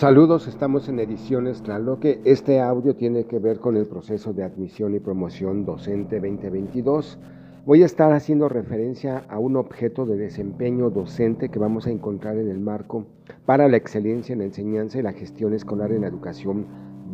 Saludos, 0.00 0.48
estamos 0.48 0.88
en 0.88 0.98
Ediciones 0.98 1.62
que 2.00 2.22
Este 2.24 2.58
audio 2.58 2.96
tiene 2.96 3.26
que 3.26 3.38
ver 3.38 3.58
con 3.58 3.76
el 3.76 3.84
proceso 3.84 4.32
de 4.32 4.42
admisión 4.42 4.94
y 4.94 4.98
promoción 4.98 5.66
docente 5.66 6.20
2022. 6.20 7.18
Voy 7.66 7.82
a 7.82 7.84
estar 7.84 8.10
haciendo 8.14 8.48
referencia 8.48 9.26
a 9.28 9.38
un 9.38 9.56
objeto 9.56 10.06
de 10.06 10.16
desempeño 10.16 10.88
docente 10.88 11.50
que 11.50 11.58
vamos 11.58 11.86
a 11.86 11.90
encontrar 11.90 12.38
en 12.38 12.48
el 12.48 12.58
marco 12.60 13.04
para 13.44 13.68
la 13.68 13.76
excelencia 13.76 14.32
en 14.32 14.38
la 14.38 14.46
enseñanza 14.46 14.98
y 14.98 15.02
la 15.02 15.12
gestión 15.12 15.52
escolar 15.52 15.92
en 15.92 16.00
la 16.00 16.08
educación 16.08 16.64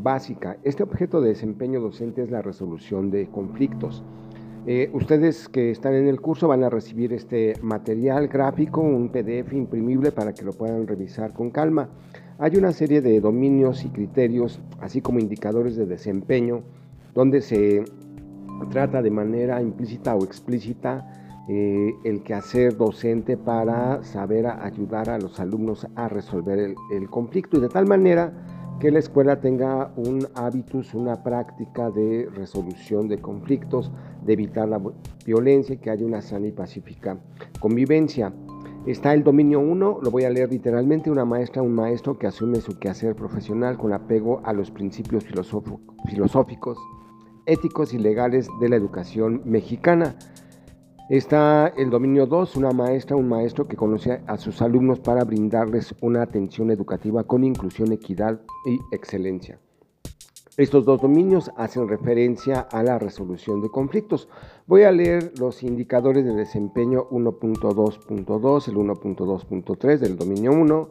básica. 0.05 0.57
Este 0.62 0.84
objeto 0.84 1.21
de 1.21 1.30
desempeño 1.30 1.80
docente 1.80 2.23
es 2.23 2.30
la 2.30 2.41
resolución 2.41 3.11
de 3.11 3.27
conflictos. 3.27 4.05
Eh, 4.69 4.91
ustedes 4.93 5.48
que 5.48 5.71
están 5.71 5.95
en 5.95 6.09
el 6.09 6.21
curso 6.21 6.48
van 6.48 6.64
a 6.64 6.69
recibir 6.69 7.12
este 7.12 7.55
material 7.62 8.27
gráfico, 8.27 8.80
un 8.80 9.11
PDF 9.11 9.53
imprimible 9.53 10.11
para 10.11 10.34
que 10.34 10.45
lo 10.45 10.52
puedan 10.52 10.88
revisar 10.88 11.33
con 11.33 11.51
calma. 11.51 11.88
Hay 12.38 12.57
una 12.57 12.73
serie 12.73 13.01
de 13.01 13.21
dominios 13.21 13.84
y 13.84 13.91
criterios, 13.91 14.60
así 14.80 15.01
como 15.01 15.21
indicadores 15.21 15.77
de 15.77 15.87
desempeño, 15.87 16.62
donde 17.15 17.43
se 17.43 17.84
trata 18.71 19.02
de 19.02 19.10
manera 19.12 19.62
implícita 19.62 20.16
o 20.16 20.24
explícita 20.24 21.45
eh, 21.48 21.95
el 22.05 22.24
quehacer 22.24 22.77
docente 22.77 23.37
para 23.37 24.02
saber 24.02 24.48
ayudar 24.48 25.10
a 25.10 25.19
los 25.19 25.38
alumnos 25.38 25.87
a 25.95 26.09
resolver 26.09 26.59
el, 26.59 26.74
el 26.91 27.09
conflicto 27.09 27.59
y 27.59 27.60
de 27.60 27.69
tal 27.69 27.87
manera 27.87 28.33
que 28.80 28.91
la 28.91 28.98
escuela 28.98 29.41
tenga 29.41 29.93
un 29.97 30.27
hábitus, 30.35 30.95
una 30.95 31.23
práctica 31.23 31.91
de 31.91 32.29
resolución 32.35 33.09
de 33.09 33.19
conflictos, 33.19 33.91
de 34.25 34.35
evitar 34.35 34.69
la 34.69 34.80
violencia 35.25 35.75
y 35.75 35.79
que 35.79 35.91
haya 35.91 36.05
una 36.05 36.21
sana 36.21 36.47
y 36.47 36.52
pacífica 36.52 37.19
convivencia. 37.59 38.33
Está 38.87 39.15
el 39.15 39.25
dominio 39.25 39.61
1, 39.61 39.99
lo 40.02 40.11
voy 40.11 40.25
a 40.25 40.30
leer 40.30 40.51
literalmente, 40.51 41.11
una 41.11 41.25
maestra, 41.25 41.63
un 41.63 41.74
maestro 41.74 42.18
que 42.18 42.27
asume 42.27 42.60
su 42.60 42.79
quehacer 42.79 43.16
profesional 43.16 43.77
con 43.79 43.93
apego 43.93 44.43
a 44.45 44.52
los 44.52 44.71
principios 44.71 45.24
filosóficos, 45.24 46.79
éticos 47.46 47.95
y 47.95 47.99
legales 47.99 48.49
de 48.61 48.68
la 48.68 48.77
educación 48.77 49.43
mexicana. 49.45 50.16
Está 51.09 51.68
el 51.76 51.88
dominio 51.88 52.26
2, 52.26 52.57
una 52.57 52.73
maestra, 52.73 53.15
un 53.15 53.29
maestro 53.29 53.68
que 53.68 53.76
conoce 53.76 54.23
a 54.26 54.37
sus 54.38 54.60
alumnos 54.60 54.99
para 54.99 55.23
brindarles 55.23 55.95
una 56.01 56.23
atención 56.23 56.73
educativa 56.73 57.23
con 57.23 57.45
inclusión, 57.45 57.93
equidad 57.93 58.40
y 58.65 58.80
excelencia. 58.93 59.60
Estos 60.57 60.84
dos 60.84 61.01
dominios 61.01 61.52
hacen 61.57 61.87
referencia 61.87 62.59
a 62.73 62.82
la 62.82 62.99
resolución 62.99 63.60
de 63.62 63.71
conflictos. 63.71 64.28
Voy 64.66 64.82
a 64.82 64.91
leer 64.91 65.31
los 65.38 65.62
indicadores 65.62 66.25
de 66.25 66.34
desempeño 66.34 67.09
1.2.2, 67.10 68.69
el 68.69 68.75
1.2.3 68.75 69.99
del 69.99 70.16
dominio 70.16 70.50
1 70.50 70.88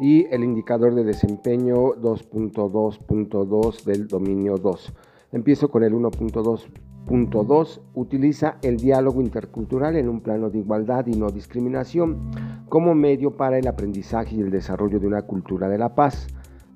y 0.00 0.26
el 0.26 0.44
indicador 0.44 0.94
de 0.94 1.04
desempeño 1.04 1.94
2.2.2 1.94 3.84
del 3.84 4.08
dominio 4.08 4.58
2. 4.58 4.92
Empiezo 5.32 5.70
con 5.70 5.84
el 5.84 5.94
1.2. 5.94 6.66
Punto 7.06 7.44
2. 7.44 7.82
Utiliza 7.94 8.56
el 8.62 8.78
diálogo 8.78 9.20
intercultural 9.20 9.96
en 9.96 10.08
un 10.08 10.20
plano 10.20 10.48
de 10.48 10.58
igualdad 10.58 11.06
y 11.06 11.12
no 11.12 11.30
discriminación 11.30 12.30
como 12.70 12.94
medio 12.94 13.36
para 13.36 13.58
el 13.58 13.66
aprendizaje 13.66 14.36
y 14.36 14.40
el 14.40 14.50
desarrollo 14.50 14.98
de 14.98 15.06
una 15.06 15.22
cultura 15.22 15.68
de 15.68 15.76
la 15.76 15.94
paz. 15.94 16.28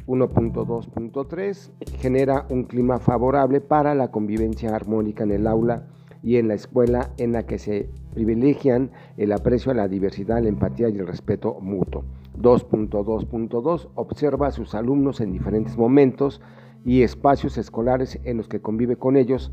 1.2.3 0.06 1.70
genera 1.98 2.46
un 2.50 2.64
clima 2.64 2.98
favorable 2.98 3.62
para 3.62 3.94
la 3.94 4.10
convivencia 4.10 4.74
armónica 4.74 5.24
en 5.24 5.30
el 5.30 5.46
aula 5.46 5.86
y 6.22 6.36
en 6.36 6.48
la 6.48 6.54
escuela 6.54 7.10
en 7.16 7.32
la 7.32 7.46
que 7.46 7.58
se 7.58 7.88
privilegian 8.12 8.90
el 9.16 9.32
aprecio 9.32 9.72
a 9.72 9.74
la 9.74 9.88
diversidad, 9.88 10.42
la 10.42 10.48
empatía 10.48 10.90
y 10.90 10.98
el 10.98 11.06
respeto 11.06 11.58
mutuo. 11.60 12.04
2.2.2 12.38 13.88
observa 13.94 14.48
a 14.48 14.52
sus 14.52 14.74
alumnos 14.74 15.20
en 15.20 15.32
diferentes 15.32 15.76
momentos 15.76 16.40
y 16.84 17.02
espacios 17.02 17.56
escolares 17.56 18.20
en 18.24 18.36
los 18.36 18.48
que 18.48 18.60
convive 18.60 18.96
con 18.96 19.16
ellos 19.16 19.52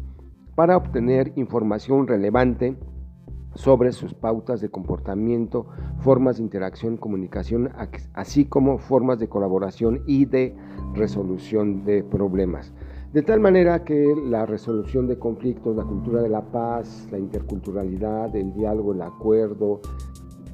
para 0.55 0.77
obtener 0.77 1.33
información 1.35 2.07
relevante 2.07 2.77
sobre 3.55 3.91
sus 3.93 4.13
pautas 4.13 4.61
de 4.61 4.69
comportamiento, 4.69 5.67
formas 5.99 6.37
de 6.37 6.43
interacción, 6.43 6.97
comunicación, 6.97 7.71
así 8.13 8.45
como 8.45 8.77
formas 8.77 9.19
de 9.19 9.29
colaboración 9.29 10.01
y 10.07 10.25
de 10.25 10.55
resolución 10.93 11.85
de 11.85 12.03
problemas. 12.03 12.73
De 13.13 13.21
tal 13.21 13.39
manera 13.39 13.85
que 13.85 14.13
la 14.25 14.45
resolución 14.45 15.07
de 15.07 15.17
conflictos, 15.17 15.75
la 15.77 15.83
cultura 15.83 16.21
de 16.21 16.27
la 16.27 16.41
paz, 16.41 17.07
la 17.11 17.17
interculturalidad, 17.17 18.35
el 18.35 18.53
diálogo, 18.53 18.93
el 18.93 19.01
acuerdo, 19.01 19.79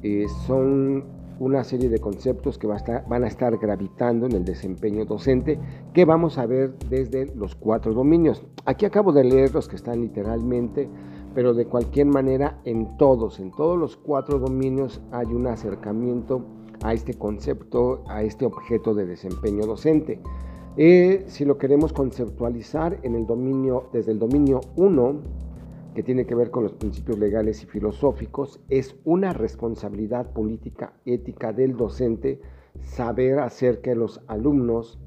eh, 0.04 0.26
son 0.46 1.21
una 1.42 1.64
serie 1.64 1.88
de 1.88 1.98
conceptos 1.98 2.56
que 2.56 2.68
van 2.68 3.24
a 3.24 3.26
estar 3.26 3.58
gravitando 3.58 4.26
en 4.26 4.32
el 4.32 4.44
desempeño 4.44 5.04
docente 5.04 5.58
que 5.92 6.04
vamos 6.04 6.38
a 6.38 6.46
ver 6.46 6.78
desde 6.88 7.26
los 7.34 7.56
cuatro 7.56 7.92
dominios. 7.92 8.44
Aquí 8.64 8.86
acabo 8.86 9.12
de 9.12 9.24
leer 9.24 9.52
los 9.52 9.66
que 9.66 9.74
están 9.74 10.00
literalmente, 10.00 10.88
pero 11.34 11.52
de 11.52 11.66
cualquier 11.66 12.06
manera 12.06 12.60
en 12.64 12.96
todos, 12.96 13.40
en 13.40 13.50
todos 13.50 13.76
los 13.76 13.96
cuatro 13.96 14.38
dominios 14.38 15.00
hay 15.10 15.26
un 15.26 15.48
acercamiento 15.48 16.44
a 16.84 16.94
este 16.94 17.14
concepto, 17.14 18.04
a 18.06 18.22
este 18.22 18.46
objeto 18.46 18.94
de 18.94 19.06
desempeño 19.06 19.66
docente. 19.66 20.20
Eh, 20.76 21.24
si 21.26 21.44
lo 21.44 21.58
queremos 21.58 21.92
conceptualizar 21.92 23.00
en 23.02 23.16
el 23.16 23.26
dominio, 23.26 23.88
desde 23.92 24.12
el 24.12 24.20
dominio 24.20 24.60
1, 24.76 25.16
que 25.94 26.02
tiene 26.02 26.26
que 26.26 26.34
ver 26.34 26.50
con 26.50 26.64
los 26.64 26.72
principios 26.72 27.18
legales 27.18 27.62
y 27.62 27.66
filosóficos, 27.66 28.60
es 28.68 28.96
una 29.04 29.32
responsabilidad 29.32 30.32
política 30.32 30.94
ética 31.04 31.52
del 31.52 31.76
docente 31.76 32.40
saber 32.80 33.38
hacer 33.38 33.80
que 33.80 33.94
los 33.94 34.20
alumnos 34.26 34.98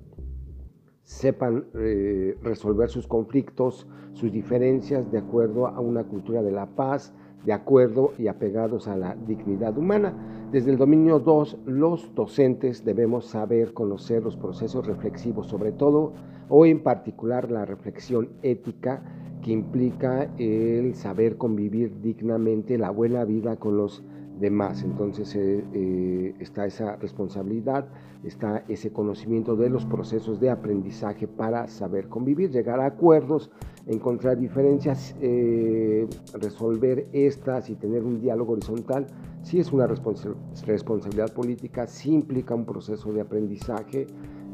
sepan 1.03 1.65
eh, 1.75 2.37
resolver 2.41 2.89
sus 2.89 3.07
conflictos, 3.07 3.87
sus 4.13 4.31
diferencias 4.31 5.11
de 5.11 5.19
acuerdo 5.19 5.67
a 5.67 5.79
una 5.79 6.03
cultura 6.03 6.41
de 6.41 6.51
la 6.51 6.65
paz, 6.67 7.13
de 7.45 7.53
acuerdo 7.53 8.13
y 8.17 8.27
apegados 8.27 8.87
a 8.87 8.97
la 8.97 9.15
dignidad 9.15 9.77
humana. 9.77 10.13
Desde 10.51 10.71
el 10.71 10.77
dominio 10.77 11.19
2, 11.19 11.59
los 11.65 12.13
docentes 12.15 12.83
debemos 12.83 13.25
saber 13.25 13.73
conocer 13.73 14.23
los 14.23 14.35
procesos 14.35 14.87
reflexivos, 14.87 15.47
sobre 15.47 15.71
todo 15.71 16.13
o 16.49 16.65
en 16.65 16.81
particular 16.81 17.51
la 17.51 17.65
reflexión 17.65 18.29
ética 18.41 19.03
que 19.45 19.51
implica 19.51 20.27
el 20.39 20.95
saber 20.95 21.37
convivir 21.37 22.01
dignamente 22.01 22.79
la 22.79 22.89
buena 22.89 23.25
vida 23.25 23.57
con 23.57 23.77
los 23.77 24.03
demás. 24.39 24.81
Entonces 24.81 25.35
eh, 25.35 25.63
eh, 25.71 26.33
está 26.39 26.65
esa 26.65 26.95
responsabilidad, 26.95 27.87
está 28.23 28.63
ese 28.67 28.91
conocimiento 28.91 29.55
de 29.55 29.69
los 29.69 29.85
procesos 29.85 30.39
de 30.39 30.49
aprendizaje 30.49 31.27
para 31.27 31.67
saber 31.67 32.09
convivir, 32.09 32.49
llegar 32.49 32.79
a 32.79 32.87
acuerdos, 32.87 33.51
encontrar 33.85 34.39
diferencias, 34.39 35.15
eh, 35.21 36.07
resolver 36.33 37.07
estas 37.13 37.69
y 37.69 37.75
tener 37.75 38.03
un 38.03 38.19
diálogo 38.19 38.53
horizontal. 38.53 39.05
Sí 39.43 39.59
es 39.59 39.71
una 39.71 39.85
responsabilidad 39.85 41.31
política, 41.35 41.85
sí 41.85 42.11
implica 42.11 42.55
un 42.55 42.65
proceso 42.65 43.13
de 43.13 43.21
aprendizaje 43.21 44.07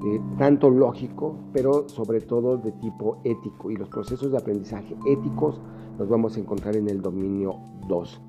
eh, 0.04 0.20
tanto 0.38 0.70
lógico, 0.70 1.36
pero 1.54 1.88
sobre 1.88 2.22
todo 2.22 2.58
de 2.58 2.72
tipo 2.74 3.20
ético. 3.24 3.70
Y 3.70 3.76
los 3.76 3.90
procesos 3.90 4.32
de 4.32 4.38
aprendizaje 4.38 4.96
éticos 5.06 5.62
los 6.00 6.10
vamos 6.10 6.38
a 6.38 6.40
encontrar 6.40 6.76
en 6.76 6.90
el 6.90 7.02
dominio 7.02 7.56
2. 7.88 8.22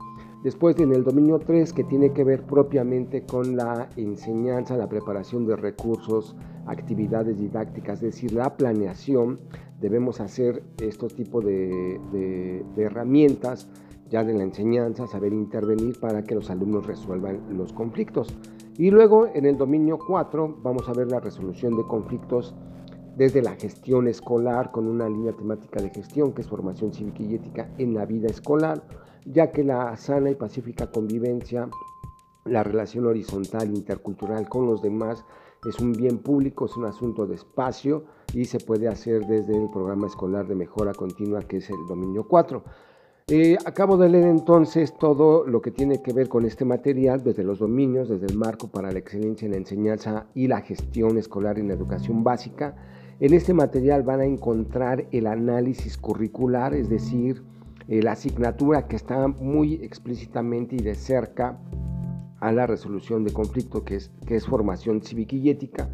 Después 0.45 0.79
en 0.81 0.93
el 0.93 1.05
dominio 1.05 1.39
3, 1.39 1.73
que 1.73 1.85
tiene 1.85 2.13
que 2.13 2.25
ver 2.25 2.43
propiamente 2.45 3.25
con 3.25 3.57
la 3.57 3.89
enseñanza, 3.97 4.77
la 4.77 4.89
preparación 4.89 5.47
de 5.47 5.55
recursos, 5.57 6.37
actividades 6.67 7.39
didácticas, 7.39 8.03
es 8.03 8.15
decir, 8.15 8.33
la 8.33 8.57
planeación, 8.57 9.39
debemos 9.81 10.21
hacer 10.21 10.65
estos 10.81 11.15
tipos 11.15 11.45
de, 11.45 12.01
de 12.13 12.83
herramientas 12.83 13.69
ya 14.13 14.23
de 14.23 14.35
la 14.35 14.43
enseñanza, 14.43 15.07
saber 15.07 15.33
intervenir 15.33 15.99
para 15.99 16.23
que 16.23 16.35
los 16.35 16.51
alumnos 16.51 16.87
resuelvan 16.87 17.57
los 17.57 17.73
conflictos. 17.73 18.29
Y 18.79 18.91
luego 18.91 19.27
en 19.27 19.45
el 19.45 19.59
dominio 19.59 19.99
4 19.99 20.57
vamos 20.63 20.89
a 20.89 20.95
ver 20.95 21.11
la 21.11 21.21
resolución 21.21 21.77
de 21.77 21.85
conflictos 21.85 22.55
desde 23.17 23.43
la 23.43 23.55
gestión 23.57 24.09
escolar 24.09 24.71
con 24.71 24.87
una 24.87 25.09
línea 25.09 25.33
temática 25.33 25.83
de 25.83 25.91
gestión 25.91 26.33
que 26.33 26.41
es 26.41 26.49
formación 26.49 26.93
cívica 26.93 27.23
y 27.23 27.35
ética 27.35 27.71
en 27.77 27.93
la 27.95 28.07
vida 28.07 28.29
escolar, 28.29 28.83
ya 29.27 29.53
que 29.53 29.63
la 29.63 29.95
sana 29.97 30.31
y 30.31 30.35
pacífica 30.35 30.91
convivencia, 30.91 31.69
la 32.47 32.63
relación 32.63 33.07
horizontal 33.07 33.69
intercultural 33.69 34.49
con 34.49 34.67
los 34.67 34.81
demás 34.81 35.25
es 35.69 35.79
un 35.79 35.93
bien 35.93 36.19
público, 36.19 36.65
es 36.65 36.77
un 36.77 36.87
asunto 36.87 37.27
de 37.27 37.35
espacio 37.35 38.05
y 38.33 38.47
se 38.47 38.59
puede 38.59 38.89
hacer 38.89 39.27
desde 39.27 39.55
el 39.55 39.71
programa 39.71 40.07
escolar 40.07 40.47
de 40.47 40.55
mejora 40.55 40.93
continua 40.93 41.43
que 41.43 41.59
es 41.59 41.71
el 41.71 41.87
dominio 41.87 42.27
4. 42.27 42.65
Eh, 43.35 43.57
acabo 43.65 43.97
de 43.97 44.11
leer 44.11 44.27
entonces 44.27 44.93
todo 44.99 45.47
lo 45.47 45.63
que 45.63 45.71
tiene 45.71 46.03
que 46.03 46.13
ver 46.13 46.29
con 46.29 46.45
este 46.45 46.67
material, 46.67 47.25
desde 47.25 47.45
los 47.45 47.61
dominios, 47.61 48.11
desde 48.11 48.27
el 48.27 48.37
marco 48.37 48.69
para 48.69 48.93
la 48.93 48.99
excelencia 48.99 49.47
en 49.47 49.53
la 49.53 49.57
enseñanza 49.57 50.27
y 50.35 50.49
la 50.49 50.61
gestión 50.61 51.17
escolar 51.17 51.59
en 51.59 51.69
la 51.69 51.73
educación 51.73 52.25
básica. 52.25 52.77
En 53.21 53.33
este 53.33 53.55
material 53.55 54.03
van 54.03 54.21
a 54.21 54.27
encontrar 54.27 55.07
el 55.13 55.27
análisis 55.27 55.97
curricular, 55.97 56.75
es 56.75 56.91
decir, 56.91 57.43
eh, 57.89 58.03
la 58.03 58.13
asignatura 58.13 58.87
que 58.87 58.97
está 58.97 59.27
muy 59.29 59.77
explícitamente 59.77 60.77
y 60.77 60.83
de 60.83 60.95
cerca 60.95 61.59
a 62.39 62.53
la 62.53 62.67
resolución 62.67 63.25
de 63.25 63.33
conflicto, 63.33 63.83
que 63.83 63.97
es, 63.97 64.11
que 64.27 64.37
es 64.37 64.45
formación 64.47 65.01
cívica 65.01 65.37
y 65.37 65.49
ética 65.49 65.89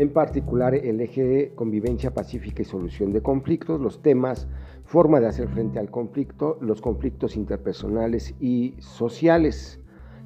en 0.00 0.14
particular 0.14 0.74
el 0.74 0.98
eje 1.02 1.52
convivencia 1.54 2.14
pacífica 2.14 2.62
y 2.62 2.64
solución 2.64 3.12
de 3.12 3.20
conflictos, 3.20 3.78
los 3.82 4.00
temas 4.00 4.48
forma 4.86 5.20
de 5.20 5.26
hacer 5.26 5.46
frente 5.48 5.78
al 5.78 5.90
conflicto, 5.90 6.56
los 6.62 6.80
conflictos 6.80 7.36
interpersonales 7.36 8.34
y 8.40 8.76
sociales. 8.78 9.78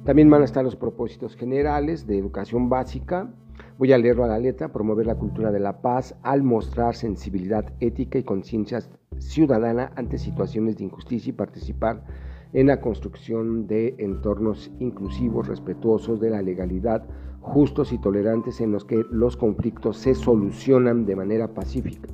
También 0.05 0.29
van 0.29 0.43
a 0.43 0.45
estar 0.45 0.63
los 0.63 0.77
propósitos 0.77 1.35
generales 1.35 2.07
de 2.07 2.17
educación 2.17 2.69
básica. 2.69 3.33
Voy 3.77 3.91
a 3.91 3.97
leerlo 3.97 4.23
a 4.23 4.29
la 4.29 4.39
letra, 4.39 4.71
promover 4.71 5.07
la 5.07 5.15
cultura 5.15 5.51
de 5.51 5.59
la 5.59 5.81
paz 5.81 6.15
al 6.23 6.41
mostrar 6.41 6.95
sensibilidad 6.95 7.73
ética 7.81 8.17
y 8.17 8.23
conciencia 8.23 8.79
ciudadana 9.17 9.91
ante 9.97 10.17
situaciones 10.17 10.77
de 10.77 10.85
injusticia 10.85 11.31
y 11.31 11.33
participar 11.33 12.05
en 12.53 12.67
la 12.67 12.81
construcción 12.81 13.67
de 13.67 13.95
entornos 13.97 14.71
inclusivos, 14.79 15.47
respetuosos 15.47 16.19
de 16.19 16.29
la 16.29 16.41
legalidad, 16.41 17.03
justos 17.41 17.93
y 17.93 17.97
tolerantes 17.97 18.61
en 18.61 18.71
los 18.71 18.85
que 18.85 19.03
los 19.11 19.37
conflictos 19.37 19.97
se 19.97 20.15
solucionan 20.15 21.05
de 21.05 21.15
manera 21.15 21.53
pacífica 21.53 22.07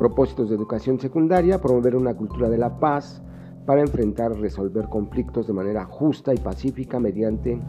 propósitos 0.00 0.48
de 0.48 0.56
educación 0.56 0.98
secundaria, 0.98 1.60
promover 1.60 1.94
una 1.94 2.14
cultura 2.14 2.48
de 2.48 2.56
la 2.56 2.80
paz 2.80 3.22
para 3.66 3.82
enfrentar 3.82 4.32
resolver 4.32 4.88
conflictos 4.88 5.46
de 5.46 5.52
manera 5.52 5.84
justa 5.84 6.32
y 6.32 6.38
pacífica 6.38 6.98
mediante 6.98 7.60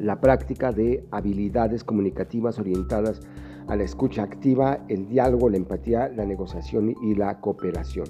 la 0.00 0.20
práctica 0.20 0.72
de 0.72 1.06
habilidades 1.12 1.84
comunicativas 1.84 2.58
orientadas 2.58 3.20
a 3.68 3.76
la 3.76 3.84
escucha 3.84 4.24
activa, 4.24 4.80
el 4.88 5.08
diálogo, 5.08 5.48
la 5.48 5.58
empatía, 5.58 6.08
la 6.08 6.24
negociación 6.24 6.96
y 7.02 7.14
la 7.14 7.38
cooperación. 7.38 8.06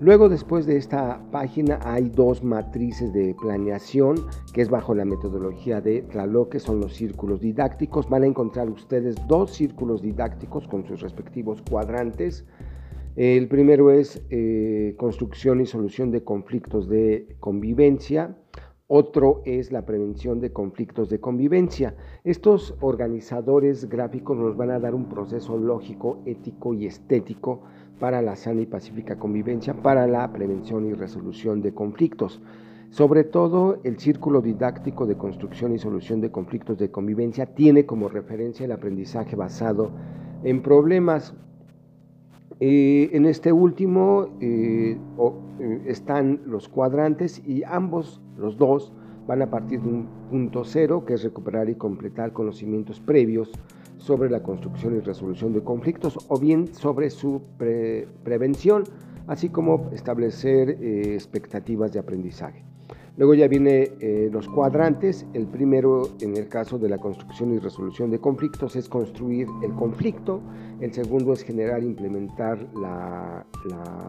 Luego, 0.00 0.30
después 0.30 0.64
de 0.64 0.78
esta 0.78 1.20
página, 1.30 1.78
hay 1.82 2.08
dos 2.08 2.42
matrices 2.42 3.12
de 3.12 3.36
planeación, 3.38 4.14
que 4.54 4.62
es 4.62 4.70
bajo 4.70 4.94
la 4.94 5.04
metodología 5.04 5.82
de 5.82 6.00
Tlaloc, 6.00 6.52
que 6.52 6.58
son 6.58 6.80
los 6.80 6.94
círculos 6.94 7.42
didácticos. 7.42 8.08
Van 8.08 8.22
a 8.22 8.26
encontrar 8.26 8.70
ustedes 8.70 9.16
dos 9.28 9.50
círculos 9.50 10.00
didácticos 10.00 10.66
con 10.68 10.86
sus 10.86 11.02
respectivos 11.02 11.60
cuadrantes. 11.68 12.46
El 13.14 13.46
primero 13.48 13.90
es 13.90 14.22
eh, 14.30 14.94
construcción 14.96 15.60
y 15.60 15.66
solución 15.66 16.10
de 16.10 16.24
conflictos 16.24 16.88
de 16.88 17.36
convivencia. 17.38 18.38
Otro 18.86 19.42
es 19.44 19.70
la 19.70 19.84
prevención 19.84 20.40
de 20.40 20.50
conflictos 20.50 21.10
de 21.10 21.20
convivencia. 21.20 21.94
Estos 22.24 22.74
organizadores 22.80 23.86
gráficos 23.86 24.38
nos 24.38 24.56
van 24.56 24.70
a 24.70 24.80
dar 24.80 24.94
un 24.94 25.10
proceso 25.10 25.58
lógico, 25.58 26.22
ético 26.24 26.72
y 26.72 26.86
estético 26.86 27.64
para 28.00 28.22
la 28.22 28.34
sana 28.34 28.62
y 28.62 28.66
pacífica 28.66 29.16
convivencia, 29.16 29.74
para 29.74 30.06
la 30.06 30.32
prevención 30.32 30.86
y 30.86 30.94
resolución 30.94 31.60
de 31.62 31.72
conflictos. 31.74 32.40
Sobre 32.90 33.22
todo, 33.22 33.78
el 33.84 34.00
círculo 34.00 34.40
didáctico 34.40 35.06
de 35.06 35.16
construcción 35.16 35.72
y 35.74 35.78
solución 35.78 36.20
de 36.20 36.32
conflictos 36.32 36.78
de 36.78 36.90
convivencia 36.90 37.46
tiene 37.46 37.86
como 37.86 38.08
referencia 38.08 38.64
el 38.64 38.72
aprendizaje 38.72 39.36
basado 39.36 39.92
en 40.42 40.62
problemas 40.62 41.34
eh, 42.62 43.08
en 43.12 43.24
este 43.24 43.52
último 43.52 44.36
eh, 44.40 44.98
eh, 45.60 45.82
están 45.86 46.42
los 46.44 46.68
cuadrantes 46.68 47.42
y 47.46 47.62
ambos, 47.64 48.20
los 48.36 48.58
dos, 48.58 48.92
van 49.26 49.40
a 49.40 49.50
partir 49.50 49.80
de 49.80 49.88
un 49.88 50.08
punto 50.28 50.64
cero, 50.64 51.04
que 51.06 51.14
es 51.14 51.22
recuperar 51.22 51.70
y 51.70 51.76
completar 51.76 52.34
conocimientos 52.34 53.00
previos 53.00 53.50
sobre 54.00 54.28
la 54.28 54.42
construcción 54.42 54.96
y 54.96 55.00
resolución 55.00 55.52
de 55.52 55.62
conflictos 55.62 56.18
o 56.28 56.38
bien 56.38 56.74
sobre 56.74 57.10
su 57.10 57.42
prevención, 58.24 58.84
así 59.28 59.48
como 59.48 59.88
establecer 59.92 60.70
expectativas 60.80 61.92
de 61.92 62.00
aprendizaje. 62.00 62.64
Luego 63.20 63.34
ya 63.34 63.48
viene 63.48 63.92
eh, 64.00 64.30
los 64.32 64.48
cuadrantes. 64.48 65.26
El 65.34 65.46
primero, 65.46 66.08
en 66.22 66.38
el 66.38 66.48
caso 66.48 66.78
de 66.78 66.88
la 66.88 66.96
construcción 66.96 67.52
y 67.52 67.58
resolución 67.58 68.10
de 68.10 68.18
conflictos, 68.18 68.76
es 68.76 68.88
construir 68.88 69.46
el 69.62 69.72
conflicto. 69.74 70.40
El 70.80 70.94
segundo 70.94 71.34
es 71.34 71.42
generar 71.42 71.82
e 71.82 71.84
implementar 71.84 72.66
la, 72.74 73.44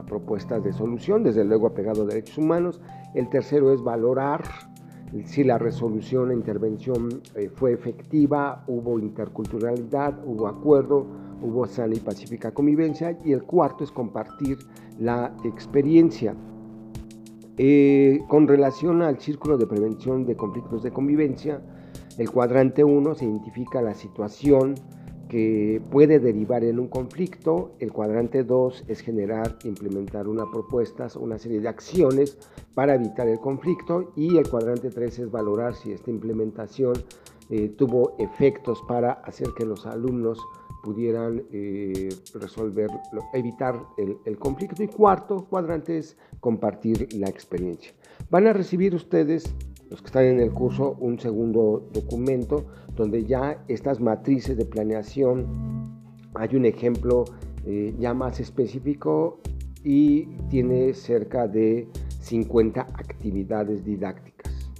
propuesta 0.07 0.61
de 0.61 0.71
solución, 0.71 1.23
desde 1.23 1.43
luego 1.43 1.67
apegado 1.67 2.03
a 2.03 2.05
derechos 2.05 2.37
humanos. 2.37 2.79
El 3.13 3.29
tercero 3.29 3.73
es 3.73 3.81
valorar 3.83 4.43
si 5.25 5.43
la 5.43 5.57
resolución 5.57 6.31
e 6.31 6.33
intervención 6.33 7.21
eh, 7.35 7.49
fue 7.53 7.73
efectiva, 7.73 8.63
hubo 8.67 8.97
interculturalidad, 8.97 10.19
hubo 10.25 10.47
acuerdo, 10.47 11.05
hubo 11.41 11.67
sana 11.67 11.95
y 11.95 11.99
pacífica 11.99 12.53
convivencia. 12.53 13.17
Y 13.25 13.33
el 13.33 13.43
cuarto 13.43 13.83
es 13.83 13.91
compartir 13.91 14.57
la 14.99 15.35
experiencia. 15.43 16.35
Eh, 17.57 18.21
con 18.29 18.47
relación 18.47 19.01
al 19.01 19.19
círculo 19.19 19.57
de 19.57 19.67
prevención 19.67 20.25
de 20.25 20.35
conflictos 20.35 20.81
de 20.83 20.91
convivencia, 20.91 21.61
el 22.17 22.31
cuadrante 22.31 22.83
1 22.83 23.15
se 23.15 23.25
identifica 23.25 23.81
la 23.81 23.93
situación 23.93 24.75
que 25.31 25.81
puede 25.89 26.19
derivar 26.19 26.65
en 26.65 26.77
un 26.77 26.89
conflicto, 26.89 27.71
el 27.79 27.93
cuadrante 27.93 28.43
2 28.43 28.83
es 28.89 28.99
generar 28.99 29.57
implementar 29.63 30.27
una 30.27 30.43
propuesta, 30.51 31.07
una 31.17 31.37
serie 31.37 31.61
de 31.61 31.69
acciones 31.69 32.37
para 32.73 32.95
evitar 32.95 33.29
el 33.29 33.39
conflicto 33.39 34.11
y 34.17 34.35
el 34.35 34.49
cuadrante 34.49 34.89
3 34.89 35.19
es 35.19 35.31
valorar 35.31 35.73
si 35.73 35.93
esta 35.93 36.11
implementación 36.11 36.95
eh, 37.49 37.69
tuvo 37.69 38.17
efectos 38.19 38.83
para 38.89 39.13
hacer 39.23 39.47
que 39.57 39.65
los 39.65 39.85
alumnos 39.85 40.37
pudieran 40.83 41.43
eh, 41.53 42.09
resolver, 42.33 42.89
evitar 43.33 43.81
el, 44.25 44.37
conflicto. 44.37 44.83
Y 44.83 44.87
cuarto 44.89 45.45
cuadrante 45.45 45.97
es 45.97 46.17
compartir 46.41 47.07
la 47.13 47.29
experiencia. 47.29 47.93
Van 48.29 48.47
a 48.47 48.53
recibir 48.53 48.93
ustedes, 48.95 49.55
los 49.91 50.01
que 50.01 50.07
están 50.07 50.23
en 50.23 50.39
el 50.39 50.51
curso, 50.51 50.95
un 50.99 51.19
segundo 51.19 51.85
documento 51.93 52.65
donde 52.95 53.25
ya 53.25 53.61
estas 53.67 53.99
matrices 53.99 54.57
de 54.57 54.63
planeación, 54.63 55.45
hay 56.33 56.55
un 56.55 56.65
ejemplo 56.65 57.25
eh, 57.65 57.93
ya 57.99 58.13
más 58.13 58.39
específico 58.39 59.39
y 59.83 60.27
tiene 60.49 60.93
cerca 60.93 61.47
de 61.47 61.89
50 62.21 62.81
actividades 62.81 63.83
didácticas. 63.83 64.71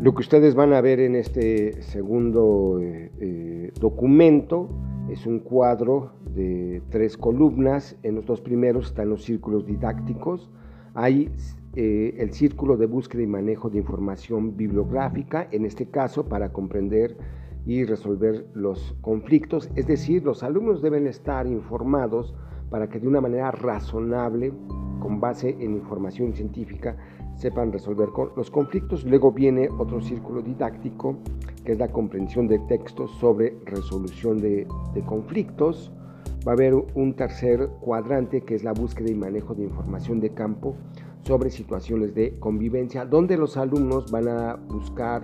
Lo 0.00 0.14
que 0.14 0.20
ustedes 0.20 0.54
van 0.54 0.72
a 0.72 0.80
ver 0.80 1.00
en 1.00 1.16
este 1.16 1.82
segundo 1.82 2.78
eh, 2.80 3.72
documento 3.80 4.68
es 5.10 5.26
un 5.26 5.40
cuadro 5.40 6.12
de 6.34 6.80
tres 6.90 7.16
columnas. 7.16 7.96
En 8.04 8.14
los 8.14 8.26
dos 8.26 8.40
primeros 8.40 8.86
están 8.86 9.10
los 9.10 9.24
círculos 9.24 9.66
didácticos. 9.66 10.48
Hay 10.94 11.30
eh, 11.74 12.16
el 12.18 12.32
círculo 12.32 12.76
de 12.76 12.86
búsqueda 12.86 13.22
y 13.22 13.26
manejo 13.26 13.70
de 13.70 13.78
información 13.78 14.56
bibliográfica, 14.56 15.48
en 15.50 15.64
este 15.64 15.86
caso 15.86 16.28
para 16.28 16.52
comprender 16.52 17.16
y 17.64 17.84
resolver 17.84 18.46
los 18.54 18.94
conflictos. 19.00 19.70
Es 19.74 19.86
decir, 19.86 20.22
los 20.22 20.42
alumnos 20.42 20.82
deben 20.82 21.06
estar 21.06 21.46
informados 21.46 22.34
para 22.70 22.88
que 22.88 22.98
de 22.98 23.08
una 23.08 23.20
manera 23.20 23.50
razonable, 23.50 24.52
con 25.00 25.20
base 25.20 25.50
en 25.60 25.74
información 25.74 26.32
científica, 26.34 26.96
sepan 27.36 27.72
resolver 27.72 28.08
los 28.36 28.50
conflictos. 28.50 29.04
Luego 29.04 29.32
viene 29.32 29.68
otro 29.78 30.00
círculo 30.00 30.42
didáctico, 30.42 31.16
que 31.64 31.72
es 31.72 31.78
la 31.78 31.88
comprensión 31.88 32.48
de 32.48 32.58
textos 32.60 33.10
sobre 33.18 33.56
resolución 33.64 34.40
de, 34.40 34.66
conflictos. 35.06 35.92
Va 36.46 36.52
a 36.52 36.54
haber 36.54 36.74
un 36.74 37.14
tercer 37.14 37.68
cuadrante, 37.80 38.42
que 38.42 38.54
es 38.54 38.64
la 38.64 38.72
búsqueda 38.72 39.10
y 39.10 39.14
manejo 39.14 39.54
de 39.54 39.64
información 39.64 40.20
de 40.20 40.30
campo 40.30 40.76
sobre 41.22 41.50
situaciones 41.50 42.14
de 42.14 42.38
convivencia, 42.38 43.04
donde 43.04 43.36
los 43.36 43.56
alumnos 43.56 44.10
van 44.10 44.28
a 44.28 44.56
buscar, 44.56 45.22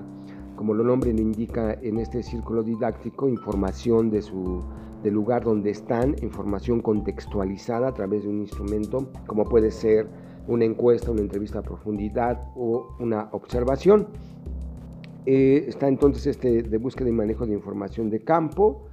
como 0.57 0.75
lo 0.75 0.85
nombre 0.85 1.11
indica 1.11 1.73
en 1.83 1.99
este 1.99 2.23
círculo 2.23 2.63
didáctico, 2.63 3.29
información 3.29 4.11
de 4.11 4.23
su 4.23 4.63
del 5.03 5.15
lugar 5.15 5.45
donde 5.45 5.71
están, 5.71 6.17
información 6.23 6.81
contextualizada 6.81 7.89
a 7.89 7.95
través 7.95 8.25
de 8.25 8.31
un 8.31 8.41
instrumento, 8.41 9.11
como 9.27 9.45
puede 9.45 9.71
ser 9.71 10.09
una 10.49 10.65
encuesta, 10.65 11.11
una 11.11 11.21
entrevista 11.21 11.61
a 11.61 11.63
profundidad 11.63 12.51
o 12.57 12.97
una 12.99 13.29
observación. 13.33 14.09
Eh, 15.27 15.67
está 15.69 15.89
entonces 15.89 16.27
este 16.27 16.63
de 16.63 16.79
búsqueda 16.79 17.09
y 17.11 17.13
manejo 17.13 17.47
de 17.47 17.53
información 17.53 18.11
de 18.11 18.21
campo 18.21 18.89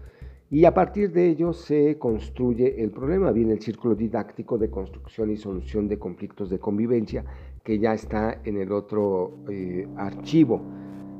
y 0.51 0.65
a 0.65 0.73
partir 0.73 1.11
de 1.11 1.29
ello 1.29 1.53
se 1.53 1.97
construye 1.97 2.81
el 2.83 2.91
problema. 2.91 3.31
Viene 3.31 3.53
el 3.53 3.61
círculo 3.61 3.95
didáctico 3.95 4.57
de 4.57 4.69
construcción 4.69 5.31
y 5.31 5.37
solución 5.37 5.87
de 5.87 5.97
conflictos 5.97 6.49
de 6.49 6.59
convivencia 6.59 7.25
que 7.63 7.79
ya 7.79 7.93
está 7.93 8.41
en 8.43 8.57
el 8.57 8.71
otro 8.71 9.39
eh, 9.49 9.87
archivo. 9.97 10.61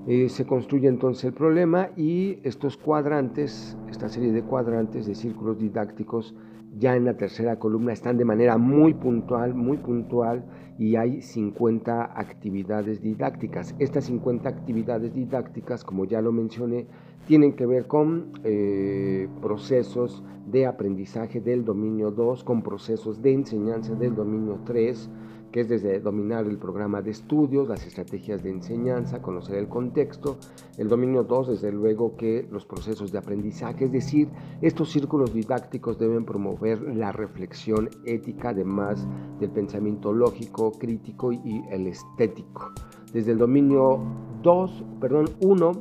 Eh, 0.08 0.29
se 0.29 0.46
construye 0.46 0.88
entonces 0.88 1.24
el 1.25 1.34
problema 1.34 1.89
y 1.98 2.38
estos 2.44 2.77
cuadrantes, 2.77 3.75
esta 3.89 4.08
serie 4.08 4.32
de 4.32 4.44
cuadrantes 4.44 5.08
de 5.08 5.15
círculos 5.15 5.58
didácticos 5.58 6.36
ya 6.77 6.96
en 6.96 7.05
la 7.05 7.15
tercera 7.15 7.58
columna 7.58 7.94
están 7.94 8.17
de 8.17 8.25
manera 8.25 8.58
muy 8.58 8.94
puntual, 8.94 9.53
muy 9.53 9.77
puntual 9.77 10.44
y 10.77 10.98
hay 10.98 11.22
50 11.22 12.20
actividades 12.20 13.01
didácticas. 13.01 13.75
Estas 13.79 14.05
50 14.05 14.50
actividades 14.50 15.13
didácticas, 15.13 15.84
como 15.84 16.05
ya 16.05 16.22
lo 16.22 16.32
mencioné, 16.32 16.88
tienen 17.27 17.53
que 17.53 17.65
ver 17.65 17.88
con 17.88 18.34
eh, 18.44 19.27
procesos 19.41 20.24
de 20.51 20.65
aprendizaje 20.65 21.39
del 21.39 21.63
dominio 21.63 22.12
2, 22.12 22.44
con 22.44 22.62
procesos 22.62 23.22
de 23.22 23.34
enseñanza 23.34 23.96
del 23.96 24.13
dominio 24.13 24.60
3, 24.65 25.10
que 25.55 25.62
es 25.62 25.69
desde 25.69 26.01
dominar 26.01 26.45
el 26.47 26.57
programa 26.57 27.01
de 27.01 27.12
estudios, 27.12 27.69
las 27.69 27.88
estrategias 27.88 28.43
de 28.43 28.50
enseñanza, 28.50 29.21
conocer 29.21 29.55
el 29.55 29.69
contexto. 29.69 30.38
El 30.77 30.89
dominio 30.89 31.24
2, 31.24 31.47
desde 31.47 31.71
luego 31.71 32.17
que 32.17 32.45
los 32.51 32.65
procesos 32.65 33.13
de 33.13 33.19
aprendizaje, 33.19 33.85
es 33.85 33.91
decir, 33.93 34.27
estos 34.62 34.91
círculos 34.91 35.33
didácticos 35.33 35.97
deben 35.97 36.25
promover 36.25 36.81
la 36.81 37.13
reflexión 37.13 37.89
ética, 38.05 38.50
además 38.50 39.07
del 39.39 39.50
pensamiento 39.50 40.12
lógico, 40.12 40.74
crítico 40.74 41.31
y 41.31 41.63
el 41.71 41.88
estético. 41.88 42.74
Desde 43.13 43.31
el 43.31 43.38
dominio 43.38 44.01
2, 44.43 44.83
perdón, 45.00 45.29
1, 45.39 45.71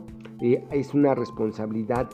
eh, 0.40 0.64
es 0.71 0.95
una 0.95 1.16
responsabilidad 1.16 2.11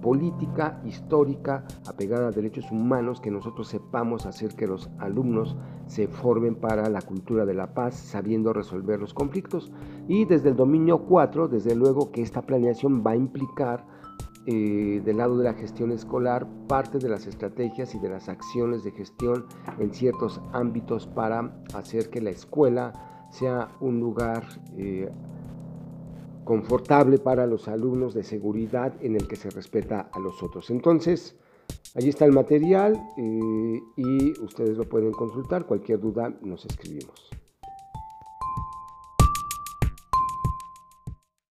política, 0.00 0.80
histórica, 0.84 1.64
apegada 1.86 2.28
a 2.28 2.32
derechos 2.32 2.70
humanos, 2.70 3.20
que 3.20 3.30
nosotros 3.30 3.68
sepamos 3.68 4.26
hacer 4.26 4.54
que 4.54 4.66
los 4.66 4.88
alumnos 4.98 5.56
se 5.86 6.08
formen 6.08 6.54
para 6.54 6.88
la 6.88 7.02
cultura 7.02 7.44
de 7.46 7.54
la 7.54 7.74
paz, 7.74 7.94
sabiendo 7.94 8.52
resolver 8.52 9.00
los 9.00 9.14
conflictos. 9.14 9.70
Y 10.08 10.24
desde 10.24 10.50
el 10.50 10.56
dominio 10.56 10.98
4, 11.06 11.48
desde 11.48 11.74
luego 11.74 12.10
que 12.12 12.22
esta 12.22 12.42
planeación 12.42 13.02
va 13.06 13.12
a 13.12 13.16
implicar 13.16 13.84
eh, 14.50 15.02
del 15.04 15.18
lado 15.18 15.36
de 15.36 15.44
la 15.44 15.52
gestión 15.52 15.92
escolar 15.92 16.46
parte 16.68 16.98
de 16.98 17.10
las 17.10 17.26
estrategias 17.26 17.94
y 17.94 17.98
de 17.98 18.08
las 18.08 18.30
acciones 18.30 18.82
de 18.82 18.92
gestión 18.92 19.44
en 19.78 19.92
ciertos 19.92 20.40
ámbitos 20.54 21.06
para 21.06 21.52
hacer 21.74 22.08
que 22.08 22.22
la 22.22 22.30
escuela 22.30 22.94
sea 23.30 23.68
un 23.80 24.00
lugar 24.00 24.44
eh, 24.78 25.10
confortable 26.48 27.18
para 27.18 27.46
los 27.46 27.68
alumnos 27.68 28.14
de 28.14 28.24
seguridad 28.24 28.94
en 29.02 29.16
el 29.16 29.28
que 29.28 29.36
se 29.36 29.50
respeta 29.50 30.08
a 30.10 30.18
los 30.18 30.42
otros. 30.42 30.70
Entonces, 30.70 31.36
allí 31.94 32.08
está 32.08 32.24
el 32.24 32.32
material 32.32 32.94
eh, 33.18 33.80
y 33.98 34.40
ustedes 34.40 34.78
lo 34.78 34.84
pueden 34.84 35.12
consultar. 35.12 35.66
Cualquier 35.66 36.00
duda 36.00 36.34
nos 36.40 36.64
escribimos. 36.64 37.28